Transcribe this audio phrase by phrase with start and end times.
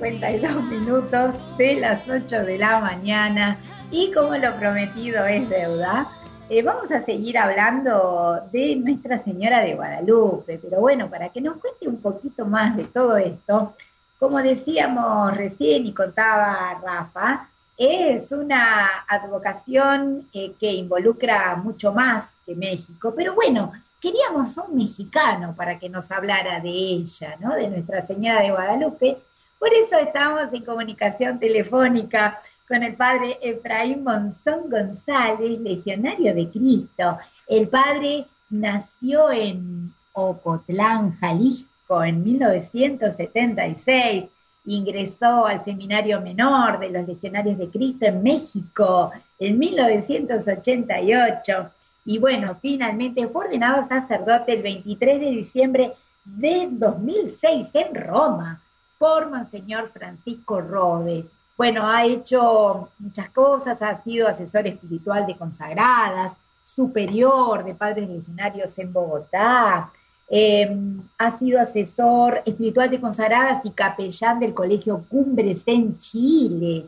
[0.00, 3.58] 52 minutos de las 8 de la mañana
[3.90, 6.08] y como lo prometido es deuda,
[6.48, 11.58] eh, vamos a seguir hablando de Nuestra Señora de Guadalupe, pero bueno, para que nos
[11.58, 13.74] cuente un poquito más de todo esto,
[14.18, 22.54] como decíamos recién y contaba Rafa, es una advocación eh, que involucra mucho más que
[22.54, 27.54] México, pero bueno, queríamos un mexicano para que nos hablara de ella, ¿no?
[27.54, 29.18] De Nuestra Señora de Guadalupe.
[29.60, 37.18] Por eso estamos en comunicación telefónica con el padre Efraín Monzón González, legionario de Cristo.
[37.46, 44.24] El padre nació en Ocotlán, Jalisco, en 1976.
[44.64, 51.70] Ingresó al Seminario Menor de los Legionarios de Cristo en México en 1988
[52.06, 55.92] y bueno, finalmente fue ordenado sacerdote el 23 de diciembre
[56.24, 58.62] de 2006 en Roma
[59.00, 61.24] por Monseñor Francisco Rode.
[61.56, 68.78] Bueno, ha hecho muchas cosas, ha sido asesor espiritual de consagradas, superior de padres legionarios
[68.78, 69.90] en Bogotá,
[70.28, 76.86] em, ha sido asesor espiritual de consagradas y capellán del Colegio Cumbres en Chile.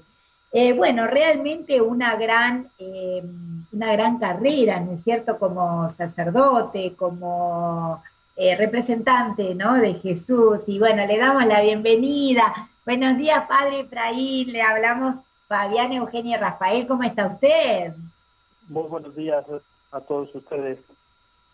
[0.52, 3.22] Eh, bueno, realmente una gran, eh,
[3.72, 8.02] una gran carrera, ¿no es cierto?, como sacerdote, como
[8.36, 10.60] eh, representante, ¿no?, de Jesús.
[10.66, 12.68] Y bueno, le damos la bienvenida.
[12.84, 15.16] Buenos días, Padre Efraín, le hablamos
[15.48, 17.94] Fabián, Eugenia y Rafael, ¿cómo está usted?
[18.68, 19.44] Muy buenos días
[19.90, 20.78] a todos ustedes.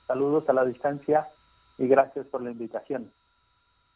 [0.07, 1.29] Saludos a la distancia
[1.77, 3.11] y gracias por la invitación.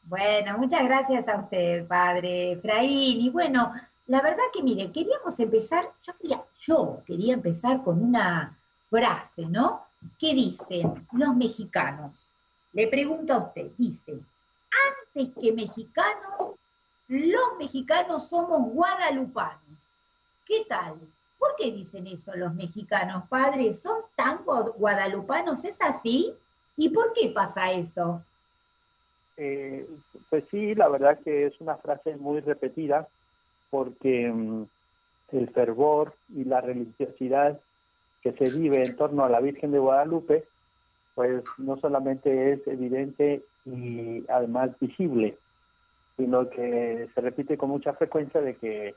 [0.04, 3.20] Bueno, muchas gracias a usted, Padre Efraín.
[3.20, 3.72] Y bueno,
[4.06, 8.58] la verdad que, mire, queríamos empezar, yo quería, yo quería empezar con una
[8.90, 9.86] frase, ¿no?
[10.18, 12.28] ¿Qué dicen los mexicanos?
[12.72, 14.26] Le pregunto a usted, dicen,
[15.14, 16.56] antes que mexicanos,
[17.08, 19.88] los mexicanos somos guadalupanos.
[20.46, 20.98] ¿Qué tal?
[21.38, 23.74] ¿Por qué dicen eso los mexicanos, padre?
[23.74, 25.64] ¿Son tan guadalupanos?
[25.64, 26.34] ¿Es así?
[26.76, 28.24] ¿Y por qué pasa eso?
[29.36, 29.88] Eh,
[30.30, 33.08] pues sí, la verdad que es una frase muy repetida
[33.70, 34.66] porque mm,
[35.32, 37.60] el fervor y la religiosidad
[38.22, 40.46] que se vive en torno a la Virgen de Guadalupe,
[41.14, 45.38] pues no solamente es evidente y además visible,
[46.16, 48.94] sino que se repite con mucha frecuencia de que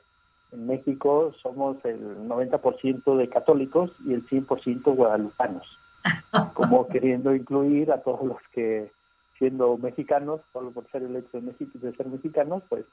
[0.52, 5.66] en México somos el 90% de católicos y el 100% guadalupanos,
[6.54, 8.90] como queriendo incluir a todos los que
[9.38, 12.84] siendo mexicanos, solo por ser el hecho de, de ser mexicanos, pues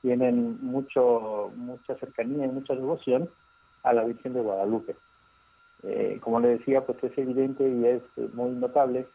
[0.00, 3.28] tienen mucho mucha cercanía y mucha devoción
[3.82, 4.96] a la Virgen de Guadalupe.
[5.82, 8.02] Eh, como le decía, pues es evidente y es
[8.34, 9.06] muy notable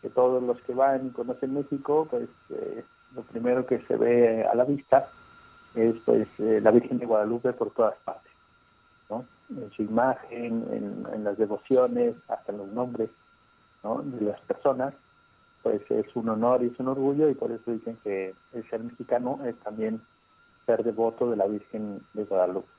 [0.00, 2.84] que todos los que van y conocen México, pues eh,
[3.14, 5.08] lo primero que se ve a la vista
[5.74, 8.32] es pues eh, la Virgen de Guadalupe por todas partes,
[9.10, 9.26] ¿no?
[9.50, 13.10] En su imagen, en, las devociones, hasta los nombres
[13.84, 14.02] ¿no?
[14.02, 14.94] de las personas,
[15.62, 18.82] pues es un honor y es un orgullo y por eso dicen que el ser
[18.82, 20.00] mexicano es también
[20.64, 22.75] ser devoto de la Virgen de Guadalupe.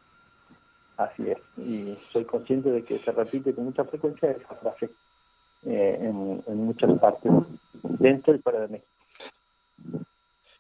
[0.98, 1.38] Así es.
[1.58, 4.90] Y soy consciente de que se repite con mucha frecuencia esa frase
[5.64, 7.32] eh, en, muchas partes,
[7.84, 8.92] dentro y fuera de México.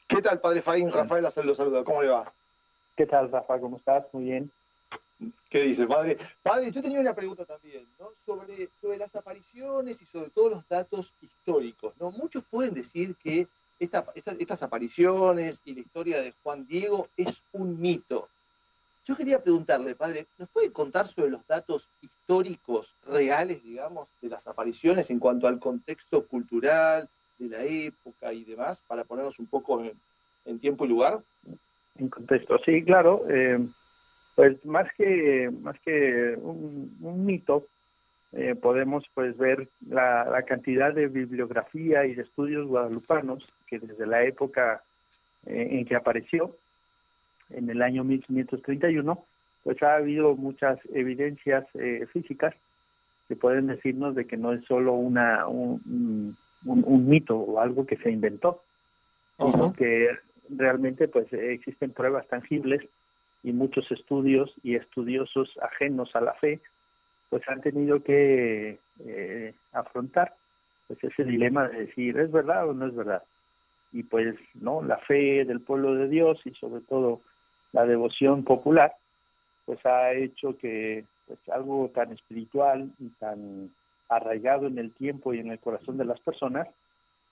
[0.08, 0.92] ¿Qué tal, Padre Faín?
[0.92, 1.84] Rafael lo saluda.
[1.84, 2.32] ¿Cómo le va?
[2.96, 3.60] ¿Qué tal, Rafa?
[3.60, 4.06] ¿Cómo estás?
[4.14, 4.52] Muy bien.
[5.50, 6.18] ¿Qué dice, padre?
[6.44, 8.12] Padre, yo tenía una pregunta también, ¿no?
[8.14, 12.12] Sobre, sobre las apariciones y sobre todos los datos históricos, ¿no?
[12.12, 13.48] Muchos pueden decir que
[13.80, 18.27] estas apariciones y la historia de Juan Diego es un mito.
[19.08, 24.46] Yo quería preguntarle, padre, ¿nos puede contar sobre los datos históricos reales, digamos, de las
[24.48, 27.08] apariciones en cuanto al contexto cultural,
[27.38, 29.82] de la época y demás, para ponernos un poco
[30.46, 31.22] en, tiempo y lugar?
[31.96, 33.24] En contexto, sí, claro.
[33.30, 33.66] Eh,
[34.36, 37.68] pues más que, más que un mito,
[38.34, 44.24] eh, podemos pues ver la, cantidad de bibliografía y de estudios guadalupanos que desde la
[44.24, 44.84] época
[45.46, 46.58] eh, en que apareció,
[47.50, 49.24] en el año 1531,
[49.64, 52.54] pues ha habido muchas evidencias eh, físicas
[53.28, 57.98] que pueden decirnos de que no es solo una un, un, mito o algo que
[57.98, 58.64] se inventó,
[59.38, 60.10] sino que
[60.50, 62.82] realmente pues existen pruebas tangibles
[63.44, 66.62] y muchos estudios y estudiosos ajenos a la fe
[67.30, 70.34] pues han tenido que eh, afrontar
[70.88, 73.24] pues ese dilema de decir es verdad o no es verdad
[73.92, 77.22] y pues no la fe del pueblo de Dios y sobre todo
[77.78, 78.96] la devoción popular
[79.66, 83.70] pues ha hecho que pues algo tan espiritual y tan
[84.10, 86.68] arraigado en el tiempo y en el corazón de las personas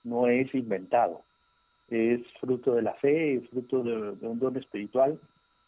[0.04, 1.22] no es inventado
[1.88, 5.18] es fruto de la fe, es fruto de, un don espiritual,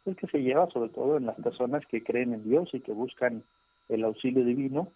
[0.05, 2.93] pues que se lleva sobre todo en las personas que creen en Dios y que
[2.93, 3.45] buscan
[3.89, 4.91] el auxilio divino,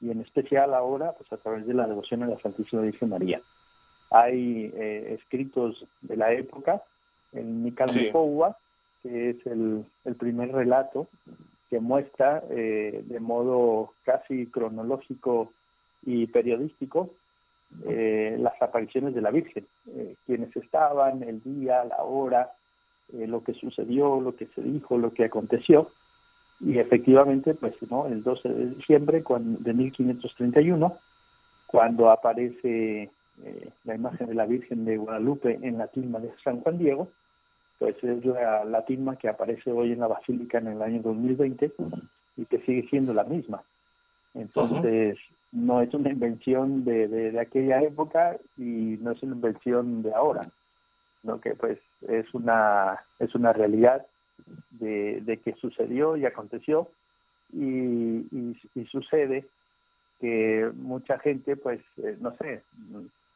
[0.00, 3.42] y en especial ahora, pues a través de la devoción a la Santísima Virgen María.
[4.10, 6.82] Hay eh, escritos de la época,
[7.32, 7.90] en Nical
[9.02, 9.84] que es el,
[10.18, 11.08] primer relato
[11.68, 15.52] que muestra eh, de modo casi cronológico
[16.02, 17.10] y periodístico
[17.86, 22.50] eh, las apariciones de la Virgen, eh, quienes estaban, el día, la hora,
[23.12, 25.90] eh, lo que sucedió, lo que se dijo, lo que aconteció.
[26.58, 28.06] Y efectivamente, pues, ¿no?
[28.06, 30.98] El 12 de diciembre cuando, de 1531,
[31.66, 33.10] cuando aparece
[33.84, 37.08] la imagen de la Virgen de Guadalupe en la tilma de San Juan Diego,
[37.80, 41.72] pues es la, la tilma que aparece hoy en la Basílica en el año 2020
[42.36, 43.62] y que sigue siendo la misma.
[44.34, 45.16] Entonces,
[45.50, 50.50] no es una invención de, de, aquella época y no es una invención de ahora,
[51.22, 51.40] ¿no?
[51.40, 54.06] que pues es una, es una realidad
[54.72, 56.90] de, de que sucedió y aconteció
[57.50, 58.26] y,
[58.74, 59.46] y, sucede
[60.20, 62.62] que mucha gente, pues, eh, no sé,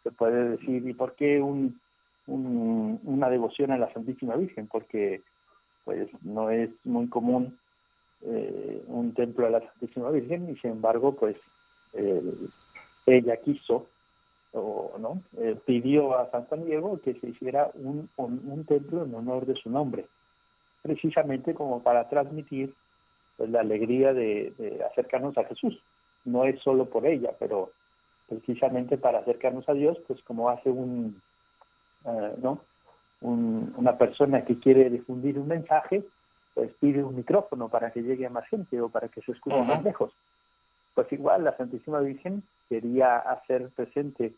[0.02, 1.80] se puede decir, ¿y por qué un,
[2.26, 4.66] un, una devoción a la Santísima Virgen?
[4.66, 5.22] Porque
[5.84, 7.58] pues no es muy común
[8.22, 11.36] eh, un templo a la Santísima Virgen y sin embargo pues
[13.06, 13.86] ella quiso
[14.52, 19.14] o no eh, pidió a San Juan Diego que se hiciera un, un, templo en
[19.14, 20.06] honor de su nombre
[20.82, 22.72] precisamente como para transmitir
[23.36, 25.78] pues, la alegría de, acercarnos a Jesús
[26.24, 27.72] no es solo por ella pero
[28.28, 31.20] precisamente para acercarnos a Dios pues como hace un
[32.04, 32.60] eh, no
[33.20, 36.04] una persona que quiere difundir un mensaje
[36.54, 39.60] pues pide un micrófono para que llegue a más gente o para que se escuche
[39.62, 40.12] más lejos.
[40.94, 44.34] Pues igual la Santísima Virgen quería hacer presente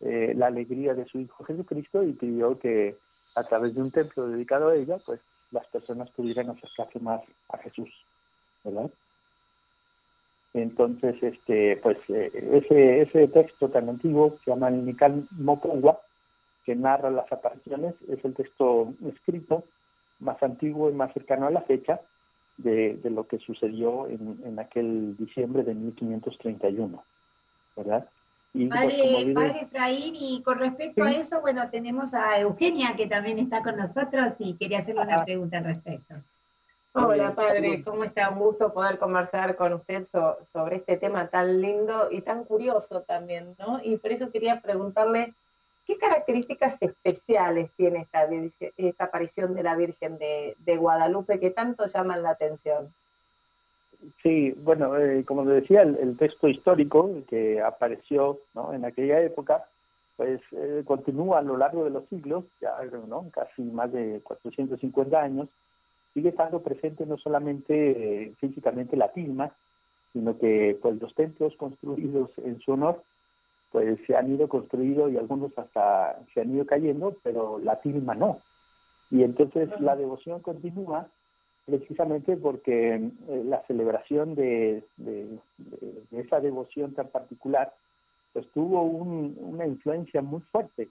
[0.00, 2.96] eh, la alegría de su Hijo Jesucristo y pidió que
[3.34, 5.20] a través de un templo dedicado a ella, pues
[5.50, 7.20] las personas pudieran acercarse más
[7.50, 7.90] a Jesús,
[8.64, 8.90] ¿verdad?
[10.54, 12.30] Entonces, este, pues eh,
[12.64, 16.00] ese, ese texto tan antiguo se llama el Nical Mopongua,
[16.64, 19.64] que narra las apariciones, es el texto escrito
[20.18, 22.00] más antiguo y más cercano a la fecha
[22.58, 27.02] de, de lo que sucedió en, en, aquel diciembre de 1531,
[27.76, 28.08] ¿verdad?
[28.52, 33.06] Y, pues, padre, padre Efraín, y con respecto a eso, bueno, tenemos a Eugenia que
[33.06, 36.16] también está con nosotros y quería hacerle una pregunta al respecto.
[36.92, 38.30] Hola padre, ¿cómo está?
[38.30, 40.06] Un gusto poder conversar con usted
[40.52, 43.80] sobre este tema tan lindo y tan curioso también, ¿no?
[43.80, 45.34] Y por eso quería preguntarle
[45.90, 48.28] ¿Qué características especiales tiene esta,
[48.76, 52.94] esta aparición de la Virgen de, Guadalupe que tanto llaman la atención?
[54.22, 58.38] Sí, bueno, eh, como le decía, el, texto histórico que apareció
[58.72, 59.64] en aquella época,
[60.16, 62.76] pues eh, continúa a lo largo de los siglos, ya
[63.08, 63.28] ¿no?
[63.32, 65.48] casi más de 450 años,
[66.14, 69.52] sigue estando presente no solamente eh, físicamente la tilma,
[70.12, 73.02] sino que pues los templos construidos en su honor
[73.70, 78.14] pues se han ido construido y algunos hasta se han ido cayendo, pero la tilma
[78.14, 78.40] no.
[79.10, 81.08] Y entonces la devoción continúa
[81.66, 85.38] precisamente porque eh, la celebración de, de,
[86.12, 87.72] esa devoción tan particular
[88.32, 90.88] pues tuvo una influencia muy fuerte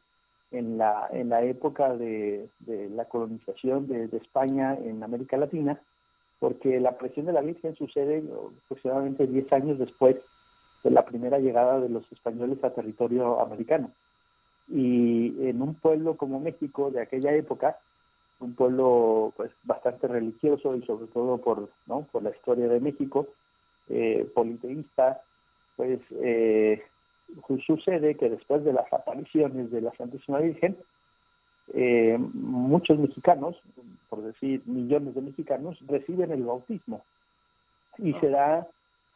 [0.51, 5.79] en la, en la época de, la colonización de, España en América Latina,
[6.39, 8.23] porque la presión de la Virgen sucede
[8.65, 10.18] aproximadamente 10 años después
[10.83, 13.92] de la primera llegada de los españoles a territorio americano.
[14.68, 17.78] Y en un pueblo como México de aquella época,
[18.40, 22.07] un pueblo pues bastante religioso y sobre todo por, ¿no?
[22.12, 23.28] por la historia de México,
[23.90, 25.21] eh, politeísta,
[25.76, 26.83] pues eh,
[27.66, 30.78] sucede que después de las apariciones de la Santísima Virgen,
[31.74, 33.56] eh, muchos mexicanos,
[34.09, 37.04] por decir millones de mexicanos, reciben el bautismo
[37.98, 38.68] y se da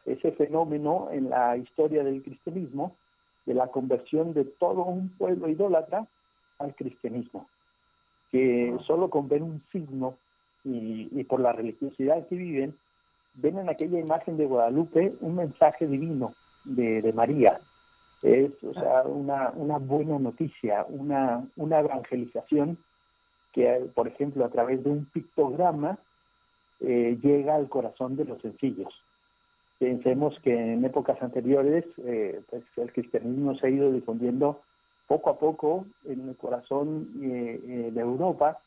[0.04, 2.96] ese fenómeno en la historia del cristianismo
[3.46, 6.06] de la conversión de todo un pueblo idólatra
[6.58, 7.48] al cristianismo,
[8.30, 10.16] que solo con ver un signo
[10.64, 12.74] y, por la religiosidad que viven,
[13.34, 16.34] ven en aquella imagen de Guadalupe un mensaje divino
[16.64, 17.60] de, María.
[18.22, 22.78] Es o sea, una, una buena noticia, una, una evangelización
[23.52, 25.98] que, por ejemplo, a través de un pictograma
[26.80, 29.03] eh, llega al corazón de los sencillos.
[29.84, 34.62] Pensemos que en épocas anteriores eh, pues el cristianismo se ha ido difundiendo
[35.06, 38.60] poco a poco en el corazón eh, eh, de Europa,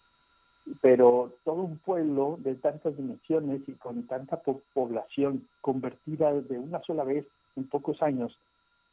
[0.79, 4.39] pero todo un pueblo de tantas dimensiones y con tanta
[4.75, 8.37] población convertida de una sola vez en pocos años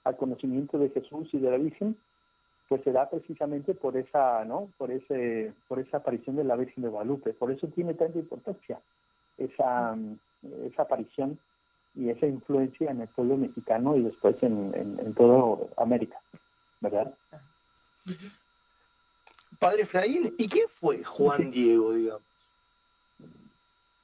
[0.04, 1.94] al conocimiento de Jesús y de la Virgen,
[2.70, 4.70] pues se da precisamente por esa, ¿no?
[4.78, 7.34] Por ese, por esa aparición de la Virgen de Guadalupe.
[7.34, 8.80] Por eso tiene tanta importancia
[9.36, 9.94] esa,
[10.64, 11.38] esa aparición
[11.94, 16.20] y esa influencia en el pueblo mexicano y después en, en, toda América,
[16.80, 17.14] ¿verdad?
[19.58, 22.22] Padre Efraín, ¿y quién fue Juan Diego, digamos?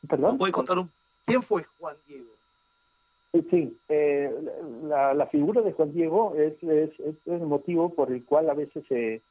[0.08, 0.38] ¿Perdón?
[0.38, 0.90] ¿Puede contar un...
[1.26, 2.30] quién fue Juan Diego?
[3.32, 4.34] Sí, eh,
[4.82, 6.90] la, figura de Juan Diego es, es,
[7.26, 9.22] el motivo por el cual a veces se,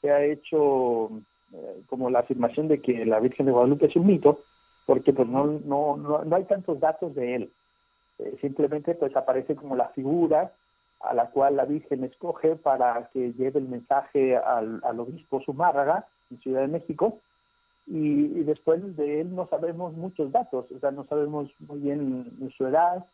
[0.00, 1.10] se ha hecho
[1.52, 4.40] eh, como la afirmación de que la Virgen de Guadalupe es un mito,
[4.86, 7.52] porque pues no, no, no, hay tantos datos de él.
[8.22, 10.52] Eh, simplemente pues aparece como la figura
[11.00, 16.06] a la cual la Virgen escoge para que lleve el mensaje al, al obispo Zumárraga
[16.30, 17.18] en Ciudad de México
[17.86, 22.66] y, después de él no sabemos muchos datos, o sea, no sabemos muy bien su
[22.66, 23.04] edad,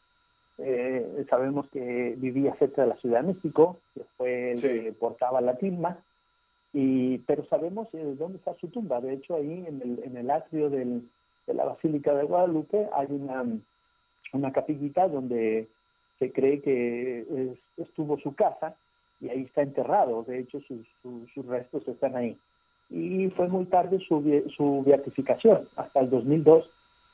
[0.58, 5.40] eh, sabemos que vivía cerca de la Ciudad de México, que fue el que portaba
[5.40, 5.98] la tilma,
[6.72, 9.00] y, pero sabemos eh, dónde está su tumba.
[9.00, 11.08] De hecho, ahí en el, en el atrio del,
[11.46, 13.44] de la Basílica de Guadalupe hay una,
[14.32, 15.68] una capillita donde
[16.18, 18.74] se cree que estuvo su casa
[19.20, 20.22] y ahí está enterrado.
[20.24, 22.38] De hecho, sus, restos están ahí.
[22.90, 24.22] Y fue muy tarde su,
[24.56, 25.68] su beatificación.
[25.76, 26.70] Hasta el 2002,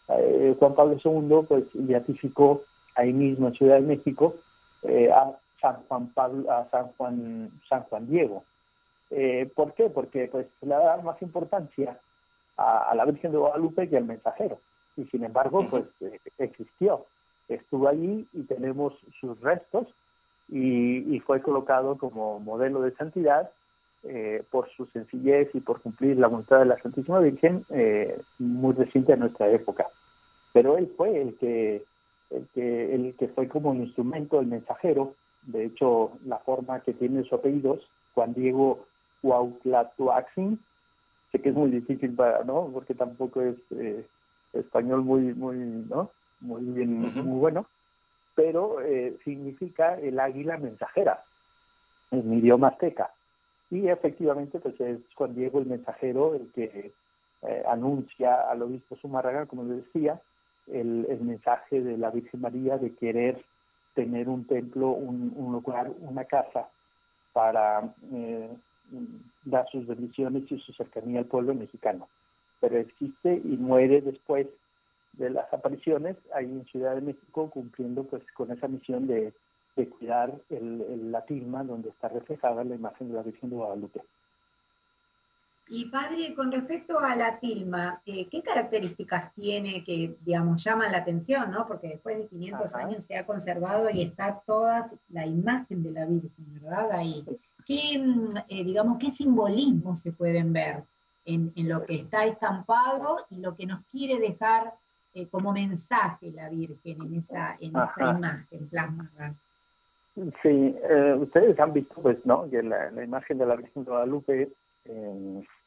[0.09, 2.63] eh, Juan Pablo II pues beatificó
[2.95, 4.37] ahí mismo en Ciudad de México,
[4.83, 8.45] eh, a San Juan Pablo, a San Juan, San Juan Diego.
[9.11, 9.89] Eh, ¿Por qué?
[9.89, 11.99] Porque pues le da más importancia
[12.57, 14.59] a, la Virgen de Guadalupe que al mensajero.
[14.97, 17.07] Y sin embargo, pues eh, existió,
[17.49, 19.89] estuvo allí y tenemos sus restos
[20.49, 23.51] y, fue colocado como modelo de santidad
[24.51, 27.65] por su sencillez y por cumplir la voluntad de la Santísima Virgen
[28.39, 29.87] muy reciente a nuestra época.
[30.53, 31.83] Pero él fue el que
[32.31, 35.15] el que, el que fue como un instrumento, el mensajero.
[35.43, 37.79] De hecho, la forma que tiene su apellido,
[38.15, 38.87] Juan Diego
[39.23, 40.59] Huautlatoaxin,
[41.33, 42.71] sé que es muy difícil para, ¿no?
[42.73, 44.07] Porque tampoco es eh,
[44.55, 46.11] español muy, muy, ¿no?
[46.41, 47.67] Muy bien, muy bueno,
[48.35, 51.23] pero eh, significa el águila mensajera
[52.11, 53.11] en idioma azteca.
[53.71, 56.93] Y efectivamente, pues es Juan Diego el mensajero el que
[57.43, 60.21] eh, anuncia al obispo Zumárraga, como le decía,
[60.67, 63.45] el, mensaje de la Virgen María de querer
[63.95, 66.69] tener un templo, un, lugar, una casa
[67.33, 68.49] para eh,
[69.45, 72.09] dar sus bendiciones y su cercanía al pueblo mexicano.
[72.61, 74.47] Pero existe y muere después
[75.15, 79.33] de las apariciones ahí en Ciudad de México cumpliendo pues con esa misión de,
[79.99, 84.03] cuidar el, la tilma donde está reflejada la imagen de la Virgen de Guadalupe.
[85.69, 90.99] Y padre, con respecto a la tilma, eh, ¿qué características tiene que, digamos, llaman la
[90.99, 91.67] atención, ¿no?
[91.67, 96.05] Porque después de 500 años se ha conservado y está toda la imagen de la
[96.05, 96.93] Virgen, ¿verdad?
[96.93, 97.25] Ahí.
[97.65, 100.85] ¿Qué, mm, eh, digamos, qué simbolismo se pueden ver
[101.25, 104.75] en, lo que está estampado y lo que nos quiere dejar
[105.15, 109.35] eh, como mensaje la Virgen en esa, en esa imagen plasmada?
[110.43, 110.77] Sí,
[111.19, 112.49] ustedes han visto, pues, ¿no?
[112.49, 114.53] Que la, la imagen de la Virgen de Guadalupe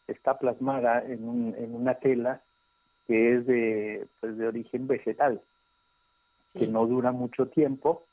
[0.07, 2.41] está plasmada en, un, en una tela
[3.07, 5.41] que es de, pues de origen vegetal,
[6.53, 8.03] que no dura mucho tiempo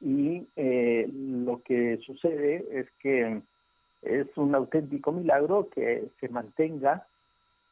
[0.00, 3.40] y eh, lo que sucede es que
[4.02, 7.06] es un auténtico milagro que se mantenga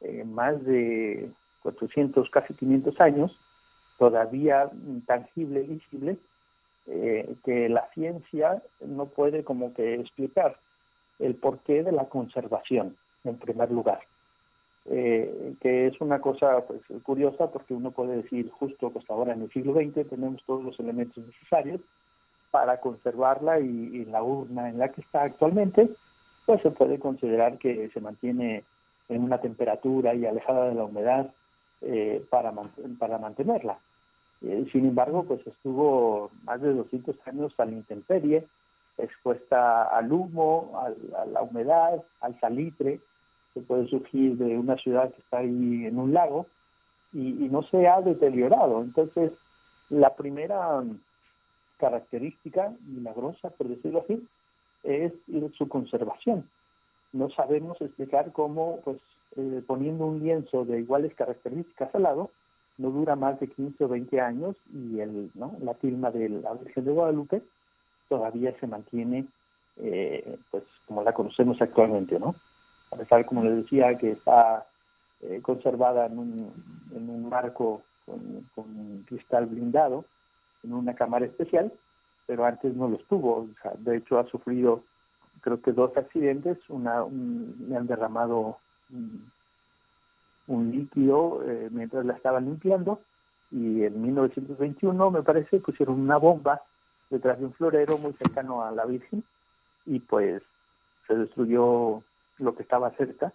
[0.01, 1.29] eh, más de
[1.63, 3.39] 400, casi 500 años,
[3.97, 4.69] todavía
[5.05, 6.17] tangible, visible,
[6.87, 10.57] eh, que la ciencia no puede como que explicar
[11.19, 13.99] el porqué de la conservación, en primer lugar.
[14.85, 19.33] Eh, que es una cosa pues, curiosa porque uno puede decir justo que hasta ahora
[19.33, 21.81] en el siglo XX tenemos todos los elementos necesarios
[22.49, 25.89] para conservarla y, la urna en la que está actualmente,
[26.45, 28.63] pues se puede considerar que se mantiene
[29.09, 31.31] en una temperatura y alejada de la humedad
[31.81, 32.53] eh, para,
[32.99, 33.79] para mantenerla.
[34.41, 38.47] Eh, sin embargo, pues estuvo más de 200 años a la intemperie,
[38.97, 40.81] expuesta al humo,
[41.15, 42.99] a la humedad, al salitre,
[43.53, 46.47] que puede surgir de una ciudad que está ahí en un lago,
[47.13, 48.81] y, no se ha deteriorado.
[48.81, 49.31] Entonces,
[49.89, 50.81] la primera
[51.77, 54.25] característica milagrosa, por decirlo así,
[54.83, 55.13] es
[55.57, 56.49] su conservación.
[57.13, 58.97] No sabemos explicar cómo, pues,
[59.35, 62.31] eh, poniendo un lienzo de iguales características al lado,
[62.77, 65.55] no dura más de 15 o 20 años y el, ¿no?
[65.61, 67.41] la tilma de la Virgen de Guadalupe
[68.09, 69.27] todavía se mantiene
[69.77, 72.35] eh, pues como la conocemos actualmente, ¿no?
[72.91, 74.67] A pesar, como les decía, que está
[75.21, 76.53] eh, conservada en un,
[76.93, 80.05] en un marco con, con, cristal blindado,
[80.63, 81.71] en una cámara especial,
[82.25, 83.47] pero antes no lo estuvo.
[83.79, 84.83] de hecho, ha sufrido
[85.41, 88.57] creo que dos accidentes, una me han derramado
[90.47, 93.01] un, líquido eh, mientras la estaban limpiando.
[93.51, 96.61] Y en 1921 me parece pusieron una bomba
[97.09, 99.23] detrás de un florero muy cercano a la Virgen.
[99.85, 100.41] Y pues
[101.07, 102.03] se destruyó
[102.37, 103.33] lo que estaba cerca.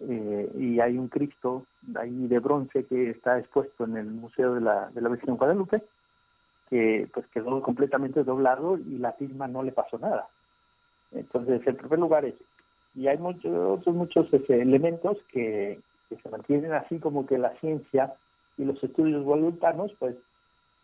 [0.00, 4.60] Eh, y hay un Cristo ahí de bronce que está expuesto en el Museo de
[4.60, 5.82] la, de la Virgen de Guadalupe
[6.68, 10.28] que pues quedó completamente doblado y la firma no le pasó nada.
[11.12, 12.34] Entonces, en primer lugar es,
[12.94, 18.14] y hay muchos muchos este, elementos que, se mantienen así como que la ciencia
[18.56, 20.16] y los estudios guadalutanos pues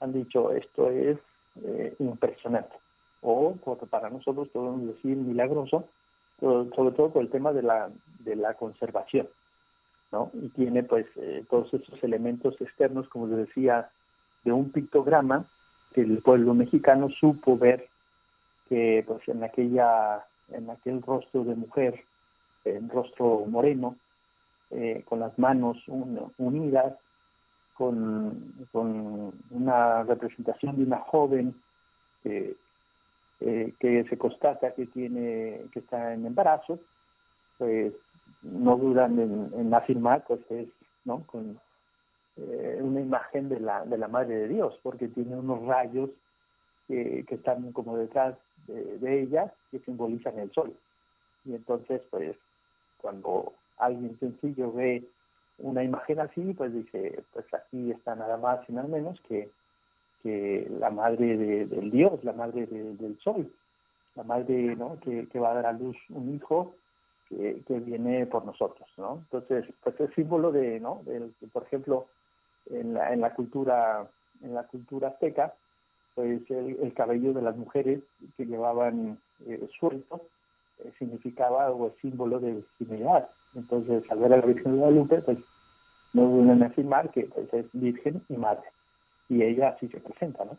[0.01, 1.19] han dicho esto es
[1.65, 2.77] eh, impresionante
[3.23, 3.55] o
[3.89, 5.89] para nosotros podemos decir milagroso
[6.41, 9.31] sobre todo por el tema de la de la conservación
[10.13, 10.31] ¿no?
[10.35, 13.89] y tiene pues eh, todos esos elementos externos como les decía
[14.45, 15.47] de un pictograma
[15.95, 17.89] que el pueblo mexicano supo ver
[18.69, 22.05] que pues en aquella en aquel rostro de mujer
[22.65, 23.97] en rostro moreno
[24.71, 25.79] eh, con las manos
[26.37, 26.95] unidas
[27.75, 31.55] con, con, una representación de una joven
[32.25, 32.57] eh,
[33.41, 36.81] eh, que se constata que tiene que está en embarazo
[37.59, 37.93] pues
[38.43, 39.19] no dudan
[39.55, 40.69] en, afirmar pues es
[41.05, 41.59] no con
[42.37, 46.11] eh, una imagen de la, de la Madre de Dios, porque tiene unos rayos
[46.89, 48.37] que, están como detrás
[48.67, 50.75] de, ella que simbolizan el sol.
[51.45, 52.37] Y entonces, pues,
[53.01, 55.05] cuando alguien sencillo ve
[55.59, 59.51] una imagen así, pues dice, pues aquí está nada más y nada menos que,
[60.23, 61.37] que la madre
[61.67, 63.49] del Dios, la madre del sol,
[64.17, 64.99] la madre ¿no?
[65.01, 66.75] que, que va a dar a luz un hijo
[67.29, 69.19] que, que, viene por nosotros, ¿no?
[69.25, 71.03] Entonces, pues es símbolo de, ¿no?
[71.05, 72.07] Del, por ejemplo,
[72.71, 74.09] en la, en la cultura
[74.43, 75.55] en la cultura azteca
[76.15, 78.01] pues el, cabello de las mujeres
[78.37, 80.23] que llevaban eh, suelto
[80.79, 83.29] eh, significaba algo símbolo de virginidad.
[83.55, 85.39] Entonces al ver a la Virgen de Guadalupe pues
[86.13, 88.65] no deben afirmar que pues, es virgen y madre.
[89.29, 90.59] Y ella así se presenta no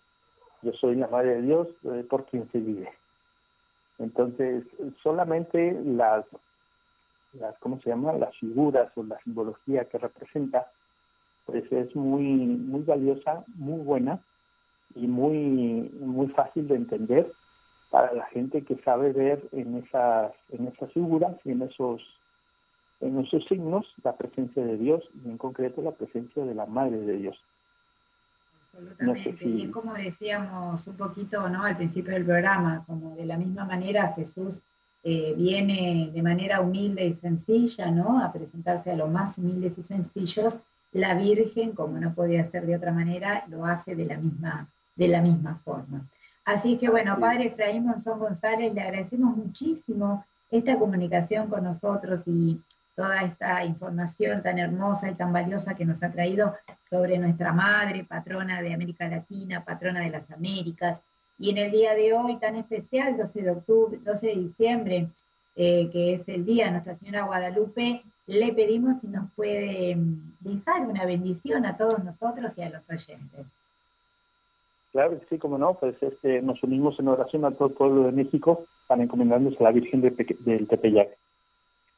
[0.61, 2.91] yo soy la madre de Dios eh, por quien se vive.
[3.99, 4.65] Entonces
[5.01, 6.25] solamente las
[7.33, 10.71] las cómo se llama las figuras o la simbología que representa
[11.45, 14.19] pues es muy, muy valiosa, muy buena
[14.95, 17.31] y muy, muy fácil de entender
[17.91, 22.01] para la gente que sabe ver en esas, en esas figuras y en esos,
[22.99, 26.97] en esos signos la presencia de Dios y en concreto la presencia de la Madre
[26.97, 27.37] de Dios.
[28.73, 29.47] Absolutamente.
[29.47, 31.63] Y es como decíamos un poquito ¿no?
[31.63, 34.61] al principio del programa, como de la misma manera Jesús
[35.03, 38.19] eh, viene de manera humilde y sencilla, ¿no?
[38.19, 40.55] A presentarse a los más humildes y sencillos
[40.95, 45.09] la Virgen, como no podía ser de otra manera, lo hace de la misma, de
[45.09, 46.07] la misma forma.
[46.45, 52.61] Así que bueno, Padre Efraín Monzón González, le agradecemos muchísimo esta comunicación con nosotros y
[52.95, 58.05] toda esta información tan hermosa y tan valiosa que nos ha traído sobre nuestra madre,
[58.05, 61.01] patrona de América Latina, patrona de las Américas.
[61.37, 65.09] Y en el día de hoy tan especial, 12 de octubre, 12 de diciembre,
[65.57, 70.37] eh, que es el día de Nuestra Señora Guadalupe, le pedimos si nos puede mm,
[70.39, 73.45] dejar una bendición a todos nosotros y a los oyentes.
[74.91, 78.13] Claro sí, como no, pues este, nos unimos en oración a todo el pueblo de
[78.13, 81.09] México para encomendarnos a la Virgen del Tepeyac.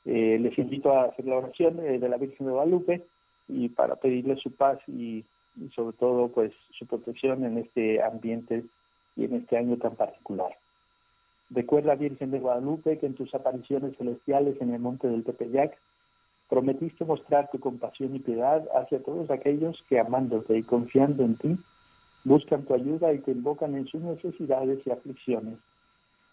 [0.06, 3.06] Eh, les invito a hacer la oración de la Virgen de Guadalupe
[3.48, 5.24] y para pedirle su paz y,
[5.58, 8.63] y sobre todo pues su protección en este ambiente
[9.16, 10.56] y en este año tan particular.
[11.50, 15.78] Recuerda, Virgen de Guadalupe, que en tus apariciones celestiales en el monte del Tepeyac
[16.50, 21.58] Prometiste mostrar tu compasión y piedad hacia todos aquellos que amándote y confiando en ti,
[22.24, 25.60] buscan tu ayuda y te invocan en sus necesidades y aflicciones.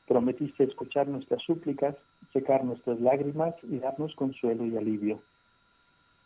[0.07, 1.97] Prometiste escuchar nuestras súplicas,
[2.33, 5.21] secar nuestras lágrimas y darnos consuelo y alivio.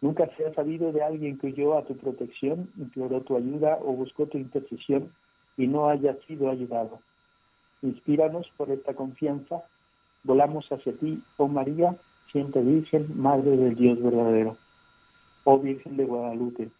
[0.00, 3.92] Nunca se ha sabido de alguien que huyó a tu protección, imploró tu ayuda o
[3.94, 5.12] buscó tu intercesión
[5.56, 7.00] y no haya sido ayudado.
[7.82, 9.62] Inspíranos por esta confianza.
[10.24, 11.96] Volamos hacia ti, oh María,
[12.32, 14.56] siempre Virgen, Madre del Dios verdadero.
[15.44, 16.70] Oh Virgen de Guadalupe,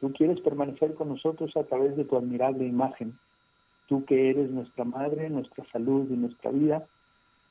[0.00, 3.18] tú quieres permanecer con nosotros a través de tu admirable imagen.
[3.86, 6.86] Tú que eres nuestra Madre, nuestra salud y nuestra vida,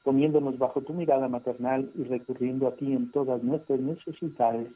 [0.04, 4.72] poniéndonos bajo tu mirada maternal y recurriendo a ti en todas nuestras necesidades,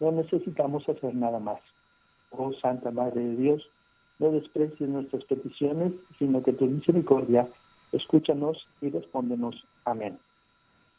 [0.00, 1.60] no necesitamos hacer nada más.
[2.30, 3.70] Oh Santa Madre de Dios,
[4.18, 7.48] no desprecies nuestras peticiones, sino que tu misericordia,
[7.92, 9.64] escúchanos y respóndenos.
[9.84, 10.18] Amén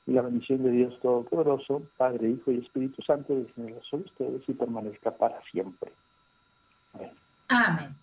[0.10, 4.54] y la bendición de Dios Todopoderoso, Padre, Hijo y Espíritu Santo, descienda sobre ustedes y
[4.54, 5.92] permanezca para siempre.
[7.48, 7.96] Amén.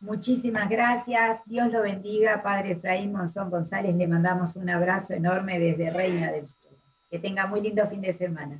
[0.00, 1.44] Muchísimas gracias.
[1.46, 3.94] Dios lo bendiga, Padre Efraín Monzón González.
[3.94, 6.72] Le mandamos un abrazo enorme desde Reina del Sur.
[7.08, 8.58] Que tenga muy lindo fin de semana.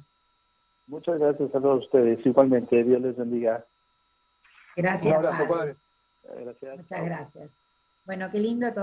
[0.86, 2.24] Muchas gracias a todos ustedes.
[2.24, 3.64] Igualmente, Dios les bendiga.
[4.76, 5.10] Gracias.
[5.10, 5.76] Un abrazo, padre.
[6.22, 6.76] Gracias.
[6.76, 7.50] Muchas gracias.
[8.06, 8.82] Bueno, qué lindo todo.